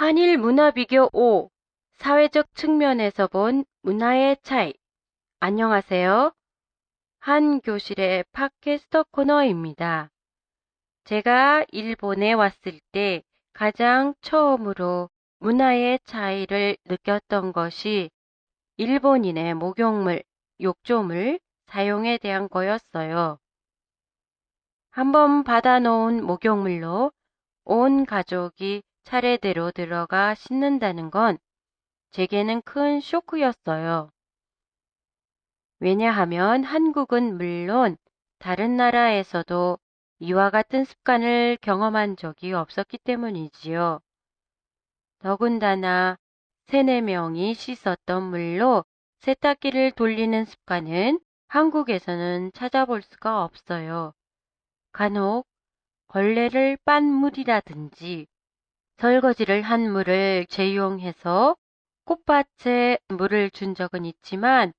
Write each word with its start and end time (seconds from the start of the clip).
한일 0.00 0.38
문화 0.38 0.70
비교 0.70 1.10
5. 1.12 1.50
사회적 1.98 2.54
측면에서 2.54 3.26
본 3.26 3.66
문화의 3.82 4.38
차이. 4.42 4.72
안녕하세요. 5.40 6.32
한 7.18 7.60
교실의 7.60 8.24
팟캐스터 8.32 9.04
코너입니다. 9.10 10.08
제가 11.04 11.66
일본에 11.68 12.32
왔을 12.32 12.80
때 12.92 13.22
가장 13.52 14.14
처음으로 14.22 15.10
문화의 15.38 15.98
차이를 16.04 16.78
느꼈던 16.86 17.52
것이 17.52 18.08
일본인의 18.78 19.52
목욕물, 19.52 20.22
욕조물 20.62 21.38
사용에 21.66 22.16
대한 22.16 22.48
거였어요. 22.48 23.38
한번 24.92 25.44
받아놓은 25.44 26.24
목욕물로 26.24 27.12
온 27.64 28.06
가족이 28.06 28.82
차례대로 29.04 29.70
들어가 29.70 30.34
씻는다는 30.34 31.10
건 31.10 31.38
제게는 32.10 32.62
큰 32.62 33.00
쇼크였어요. 33.00 34.10
왜냐하면 35.78 36.64
한국은 36.64 37.36
물론 37.36 37.96
다른 38.38 38.76
나라에서도 38.76 39.78
이와 40.18 40.50
같은 40.50 40.84
습관을 40.84 41.56
경험한 41.62 42.16
적이 42.16 42.52
없었기 42.52 42.98
때문이지요. 42.98 44.00
더군다나 45.20 46.18
세네 46.66 47.00
명이 47.00 47.54
씻었던 47.54 48.22
물로 48.24 48.84
세탁기를 49.20 49.92
돌리는 49.92 50.44
습관은 50.44 51.20
한국에서는 51.48 52.52
찾아볼 52.52 53.02
수가 53.02 53.44
없어요. 53.44 54.12
간혹 54.92 55.46
걸레를 56.08 56.78
빤 56.84 57.04
물이라든지 57.04 58.26
설거지를 59.00 59.62
한 59.62 59.90
물을 59.90 60.44
재이용해서 60.50 61.56
꽃밭에 62.04 62.98
물을 63.08 63.50
준 63.50 63.74
적은 63.74 64.04
있지만 64.04 64.74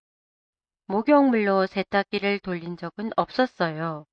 목욕물로 0.85 1.65
세탁기를 1.65 2.37
돌린 2.37 2.77
적은 2.77 3.09
없었어요. 3.15 4.05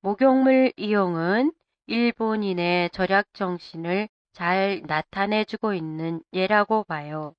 목욕물 0.00 0.72
이용은 0.76 1.52
일본인의 1.86 2.88
절약 2.90 3.26
정신을 3.34 4.08
잘 4.32 4.80
나타내주고 4.86 5.74
있는 5.74 6.22
예라고 6.32 6.84
봐요. 6.84 7.34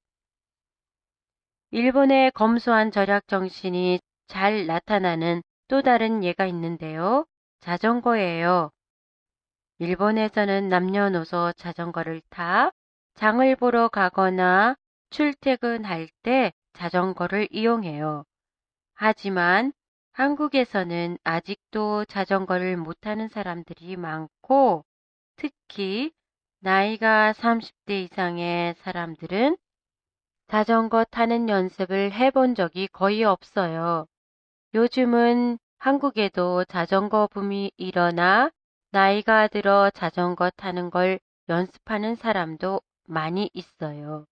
일본의 1.72 2.30
검소한 2.34 2.92
절약 2.92 3.28
정신이 3.28 4.02
잘 4.28 4.68
나타나는 4.68 5.42
또 5.68 5.82
다른 5.82 6.24
예가 6.24 6.46
있는데요. 6.46 7.26
자전거예요. 7.62 8.70
일본에서는 9.80 10.70
남녀노소 10.70 11.54
자전거를 11.56 12.22
타 12.30 12.72
장을 13.14 13.56
보러 13.56 13.88
가거나 13.88 14.76
출퇴근할 15.12 16.10
때 16.24 16.52
자전거를 16.74 17.48
이용해요. 17.52 18.24
하지만 18.96 19.72
한국에서는 20.14 21.20
아직도 21.24 22.06
자전거를 22.06 22.76
못 22.78 23.00
타는 23.02 23.28
사람들이 23.28 23.96
많고 23.98 24.84
특히 25.36 26.12
나이가 26.60 27.34
30대 27.34 28.02
이상의 28.02 28.74
사람들은 28.80 29.58
자전거 30.48 31.04
타는 31.04 31.50
연습을 31.50 32.14
해본 32.14 32.56
적이 32.56 32.88
거의 32.88 33.24
없어요. 33.24 34.08
요즘은 34.74 35.60
한국에도 35.78 36.66
자전거 36.66 37.28
붐이 37.28 37.72
일어나 37.78 38.50
나이가 38.92 39.48
들어 39.48 39.90
자전거 39.90 40.50
타는 40.50 40.90
걸 40.90 41.20
연습하는 41.50 42.16
사람도 42.16 42.82
많이 43.06 43.50
있어요. 43.54 44.26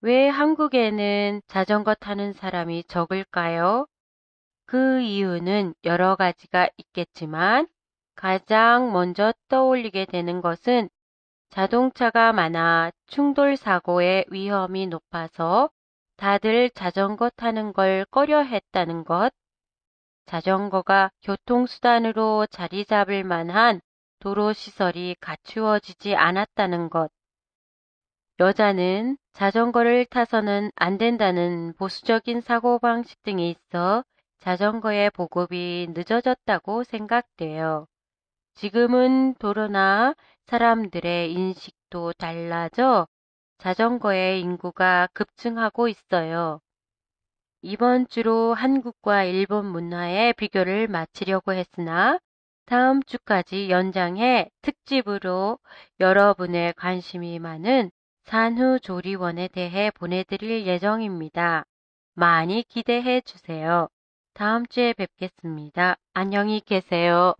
왜 0.00 0.28
한국에는 0.28 1.42
자전거 1.46 1.94
타는 1.94 2.32
사람이 2.32 2.84
적을까요? 2.84 3.86
그 4.64 5.00
이유는 5.00 5.74
여러 5.84 6.16
가지가 6.16 6.70
있겠지만 6.78 7.68
가장 8.14 8.92
먼저 8.92 9.34
떠올리게 9.48 10.06
되는 10.06 10.40
것은 10.40 10.88
자동차가 11.50 12.32
많아 12.32 12.90
충돌 13.06 13.56
사고의 13.56 14.24
위험이 14.30 14.86
높아서 14.86 15.68
다들 16.16 16.70
자전거 16.70 17.28
타는 17.30 17.72
걸 17.72 18.06
꺼려 18.10 18.42
했다는 18.42 19.04
것, 19.04 19.32
자전거가 20.30 21.10
교통수단으로 21.24 22.46
자리 22.52 22.84
잡을 22.84 23.24
만한 23.24 23.80
도로 24.20 24.52
시설이 24.52 25.16
갖추어지지 25.20 26.14
않았다는 26.14 26.88
것. 26.88 27.10
여자는 28.38 29.18
자전거를 29.32 30.04
타서는 30.04 30.70
안 30.76 30.98
된다는 30.98 31.74
보수적인 31.78 32.42
사고방식 32.42 33.24
등이 33.24 33.50
있어 33.50 34.04
자전거의 34.38 35.10
보급이 35.10 35.88
늦어졌다고 35.90 36.84
생각돼요. 36.84 37.88
지금은 38.54 39.34
도로나 39.34 40.14
사람들의 40.46 41.32
인식도 41.32 42.12
달라져 42.12 43.08
자전거의 43.58 44.40
인구가 44.42 45.08
급증하고 45.12 45.88
있어요. 45.88 46.60
이번 47.62 48.06
주로 48.08 48.54
한국과 48.54 49.24
일본 49.24 49.66
문화의 49.66 50.32
비교를 50.32 50.88
마치려고 50.88 51.52
했으나 51.52 52.18
다음 52.64 53.02
주까지 53.02 53.68
연장해 53.68 54.48
특집으로 54.62 55.58
여러분의 55.98 56.72
관심이 56.74 57.38
많은 57.38 57.90
산후조리원에 58.24 59.48
대해 59.48 59.90
보내드릴 59.90 60.66
예정입니다. 60.66 61.64
많이 62.14 62.62
기대해 62.62 63.20
주세요. 63.20 63.88
다음 64.32 64.64
주에 64.66 64.94
뵙겠습니다. 64.94 65.96
안녕히 66.14 66.60
계세요. 66.60 67.34